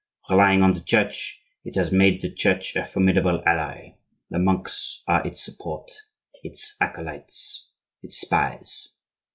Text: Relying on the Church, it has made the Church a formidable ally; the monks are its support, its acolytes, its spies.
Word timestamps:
Relying 0.31 0.63
on 0.63 0.73
the 0.73 0.81
Church, 0.81 1.39
it 1.63 1.75
has 1.75 1.91
made 1.91 2.23
the 2.23 2.33
Church 2.33 2.75
a 2.75 2.83
formidable 2.83 3.43
ally; 3.45 3.97
the 4.31 4.39
monks 4.39 5.03
are 5.07 5.23
its 5.27 5.45
support, 5.45 5.91
its 6.43 6.75
acolytes, 6.81 7.69
its 8.01 8.19
spies. 8.19 8.95